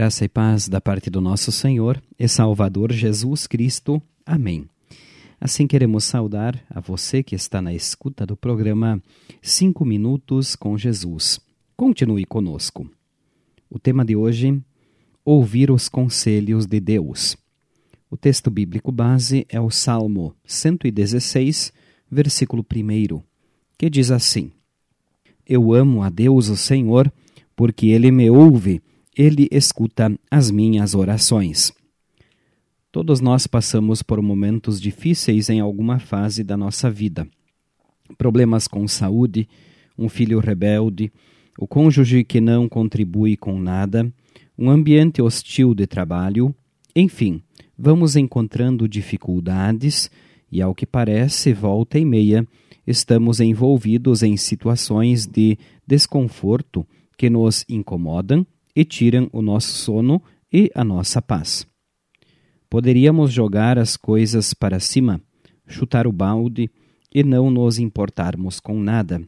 [0.00, 4.00] Graça e paz da parte do nosso Senhor e Salvador Jesus Cristo.
[4.24, 4.66] Amém.
[5.38, 8.98] Assim queremos saudar a você que está na escuta do programa
[9.42, 11.38] Cinco Minutos com Jesus.
[11.76, 12.90] Continue conosco.
[13.68, 14.58] O tema de hoje:
[15.22, 17.36] Ouvir os conselhos de Deus.
[18.10, 21.74] O texto bíblico base é o Salmo 116,
[22.10, 23.20] versículo 1,
[23.76, 24.50] que diz assim:
[25.46, 27.12] Eu amo a Deus, o Senhor,
[27.54, 28.80] porque ele me ouve
[29.16, 31.72] ele escuta as minhas orações.
[32.92, 37.28] Todos nós passamos por momentos difíceis em alguma fase da nossa vida.
[38.18, 39.48] Problemas com saúde,
[39.96, 41.12] um filho rebelde,
[41.58, 44.12] o cônjuge que não contribui com nada,
[44.58, 46.54] um ambiente hostil de trabalho,
[46.94, 47.42] enfim,
[47.78, 50.10] vamos encontrando dificuldades
[50.50, 52.46] e, ao que parece, volta e meia,
[52.86, 56.84] estamos envolvidos em situações de desconforto
[57.16, 61.66] que nos incomodam e tiram o nosso sono e a nossa paz.
[62.68, 65.20] Poderíamos jogar as coisas para cima,
[65.66, 66.70] chutar o balde
[67.12, 69.20] e não nos importarmos com nada.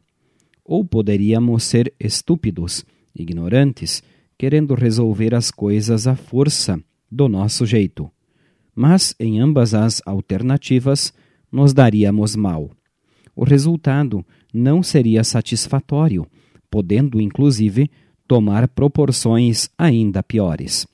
[0.63, 4.01] Ou poderíamos ser estúpidos, ignorantes,
[4.37, 8.09] querendo resolver as coisas à força, do nosso jeito.
[8.75, 11.13] Mas, em ambas as alternativas,
[11.51, 12.71] nos daríamos mal.
[13.35, 16.25] O resultado não seria satisfatório,
[16.71, 17.89] podendo, inclusive,
[18.27, 20.87] tomar proporções ainda piores.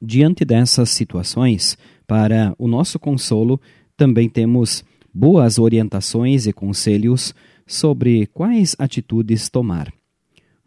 [0.00, 3.60] Diante dessas situações, para o nosso consolo,
[3.96, 7.34] também temos boas orientações e conselhos
[7.66, 9.92] sobre quais atitudes tomar.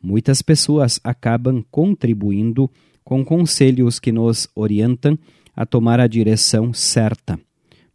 [0.02, 2.70] Muitas pessoas acabam contribuindo
[3.04, 5.18] com conselhos que nos orientam
[5.56, 7.40] a tomar a direção certa.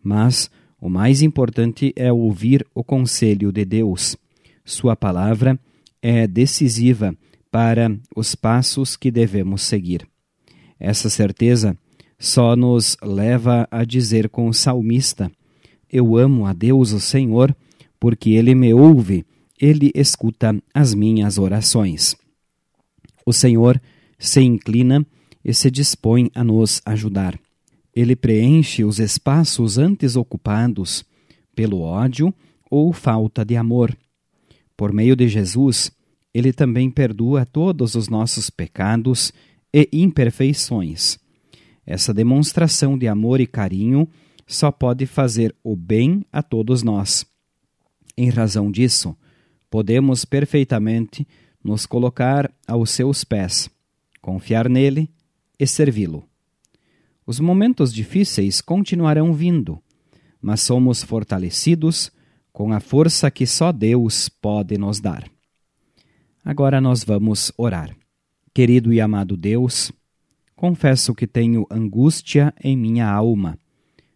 [0.03, 0.50] Mas
[0.81, 4.16] o mais importante é ouvir o conselho de Deus.
[4.64, 5.59] Sua palavra
[6.00, 7.16] é decisiva
[7.50, 10.06] para os passos que devemos seguir.
[10.78, 11.76] Essa certeza
[12.19, 15.31] só nos leva a dizer com o salmista:
[15.91, 17.54] Eu amo a Deus, o Senhor,
[17.98, 19.25] porque ele me ouve,
[19.60, 22.16] ele escuta as minhas orações.
[23.25, 23.80] O Senhor
[24.19, 25.06] se inclina
[25.44, 27.38] e se dispõe a nos ajudar.
[27.94, 31.04] Ele preenche os espaços antes ocupados
[31.54, 32.32] pelo ódio
[32.70, 33.97] ou falta de amor.
[34.76, 35.91] Por meio de Jesus,
[36.33, 39.33] ele também perdoa todos os nossos pecados
[39.72, 41.19] e imperfeições.
[41.87, 44.09] Essa demonstração de amor e carinho
[44.47, 47.27] só pode fazer o bem a todos nós.
[48.16, 49.16] Em razão disso,
[49.71, 51.27] podemos perfeitamente
[51.62, 53.71] nos colocar aos seus pés,
[54.21, 55.10] confiar nele
[55.59, 56.28] e servi-lo.
[57.27, 59.78] Os momentos difíceis continuarão vindo,
[60.41, 62.10] mas somos fortalecidos
[62.53, 65.38] com a força que só Deus pode nos dar.
[66.48, 67.94] Agora nós vamos orar.
[68.54, 69.92] Querido e amado Deus,
[70.56, 73.59] confesso que tenho angústia em minha alma.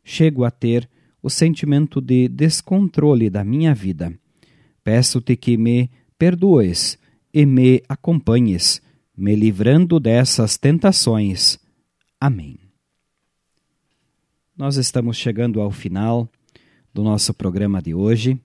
[0.02, 0.88] Chego a ter
[1.22, 4.18] o sentimento de descontrole da minha vida.
[4.82, 6.98] Peço-te que me perdoes
[7.34, 8.80] e me acompanhes,
[9.14, 11.58] me livrando dessas tentações.
[12.18, 12.58] Amém.
[14.56, 16.26] Nós estamos chegando ao final
[16.94, 18.40] do nosso programa de hoje.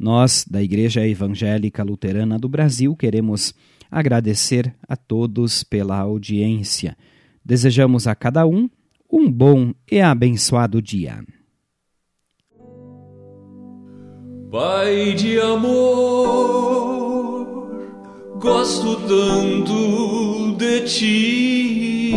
[0.00, 3.54] Nós, da Igreja Evangélica Luterana do Brasil, queremos
[3.90, 6.96] agradecer a todos pela audiência.
[7.44, 8.66] Desejamos a cada um
[9.12, 11.22] um bom e abençoado dia.
[14.50, 15.68] Pai de amor,
[18.40, 22.10] gosto tanto de ti.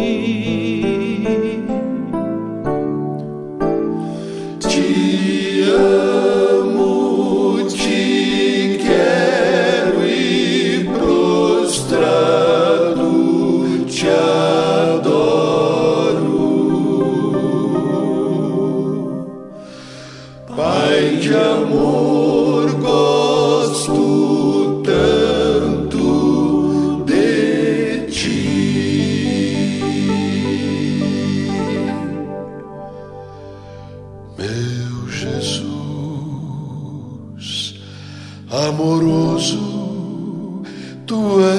[38.53, 40.61] Amoroso
[41.05, 41.53] tu és,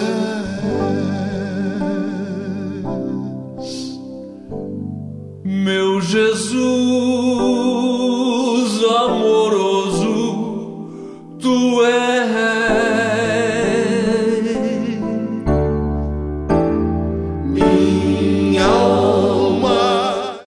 [5.45, 7.14] meu Jesus.